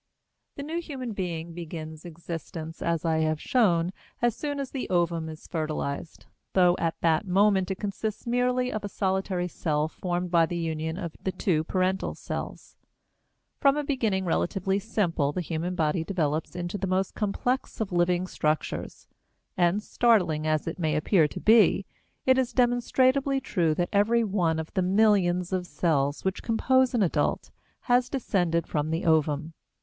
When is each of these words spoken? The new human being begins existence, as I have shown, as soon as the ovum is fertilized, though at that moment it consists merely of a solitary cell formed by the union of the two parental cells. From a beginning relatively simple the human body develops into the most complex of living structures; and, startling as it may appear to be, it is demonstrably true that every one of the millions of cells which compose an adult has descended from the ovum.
The 0.55 0.63
new 0.63 0.79
human 0.81 1.13
being 1.13 1.53
begins 1.53 2.05
existence, 2.05 2.81
as 2.81 3.05
I 3.05 3.19
have 3.19 3.39
shown, 3.39 3.93
as 4.19 4.35
soon 4.35 4.59
as 4.59 4.71
the 4.71 4.89
ovum 4.89 5.29
is 5.29 5.45
fertilized, 5.45 6.25
though 6.53 6.75
at 6.79 6.99
that 7.01 7.27
moment 7.27 7.69
it 7.69 7.75
consists 7.77 8.25
merely 8.25 8.71
of 8.73 8.83
a 8.83 8.89
solitary 8.89 9.47
cell 9.47 9.87
formed 9.87 10.31
by 10.31 10.47
the 10.47 10.57
union 10.57 10.97
of 10.97 11.15
the 11.23 11.31
two 11.31 11.63
parental 11.65 12.15
cells. 12.15 12.77
From 13.59 13.77
a 13.77 13.83
beginning 13.83 14.25
relatively 14.25 14.79
simple 14.79 15.31
the 15.31 15.39
human 15.41 15.75
body 15.75 16.03
develops 16.03 16.55
into 16.55 16.79
the 16.79 16.87
most 16.87 17.13
complex 17.13 17.79
of 17.79 17.91
living 17.91 18.25
structures; 18.25 19.07
and, 19.55 19.83
startling 19.83 20.47
as 20.47 20.65
it 20.65 20.79
may 20.79 20.95
appear 20.95 21.27
to 21.27 21.39
be, 21.39 21.85
it 22.25 22.39
is 22.39 22.53
demonstrably 22.53 23.39
true 23.39 23.75
that 23.75 23.89
every 23.93 24.23
one 24.23 24.57
of 24.57 24.73
the 24.73 24.81
millions 24.81 25.53
of 25.53 25.67
cells 25.67 26.25
which 26.25 26.41
compose 26.41 26.95
an 26.95 27.03
adult 27.03 27.51
has 27.81 28.09
descended 28.09 28.65
from 28.65 28.89
the 28.89 29.05
ovum. 29.05 29.53